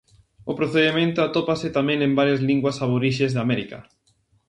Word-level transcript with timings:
O 0.51 0.53
procedemento 0.59 1.19
atópase 1.21 1.67
tamén 1.77 1.99
en 2.07 2.11
varias 2.19 2.41
linguas 2.49 2.77
aborixes 2.85 3.31
de 3.33 3.41
América. 3.45 3.79